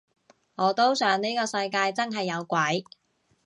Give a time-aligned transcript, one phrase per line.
[0.55, 2.83] 我都想呢個世界真係有鬼